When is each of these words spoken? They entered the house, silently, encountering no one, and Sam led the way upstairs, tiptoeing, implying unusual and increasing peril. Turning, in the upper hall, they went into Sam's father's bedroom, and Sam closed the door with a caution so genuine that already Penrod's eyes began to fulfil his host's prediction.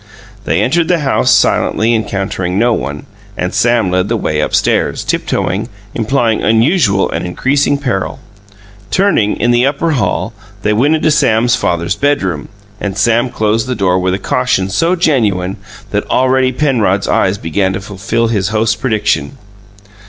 They 0.45 0.61
entered 0.61 0.87
the 0.87 1.01
house, 1.01 1.29
silently, 1.29 1.93
encountering 1.93 2.57
no 2.57 2.73
one, 2.73 3.05
and 3.37 3.53
Sam 3.53 3.91
led 3.91 4.09
the 4.09 4.17
way 4.17 4.39
upstairs, 4.39 5.03
tiptoeing, 5.03 5.69
implying 5.93 6.41
unusual 6.41 7.11
and 7.11 7.23
increasing 7.23 7.77
peril. 7.77 8.19
Turning, 8.89 9.35
in 9.39 9.51
the 9.51 9.67
upper 9.67 9.91
hall, 9.91 10.33
they 10.63 10.73
went 10.73 10.95
into 10.95 11.11
Sam's 11.11 11.55
father's 11.55 11.95
bedroom, 11.95 12.47
and 12.79 12.97
Sam 12.97 13.29
closed 13.29 13.67
the 13.67 13.75
door 13.75 13.99
with 13.99 14.15
a 14.15 14.17
caution 14.17 14.69
so 14.69 14.95
genuine 14.95 15.57
that 15.91 16.09
already 16.09 16.51
Penrod's 16.51 17.07
eyes 17.07 17.37
began 17.37 17.71
to 17.73 17.79
fulfil 17.79 18.25
his 18.29 18.47
host's 18.49 18.75
prediction. 18.75 19.37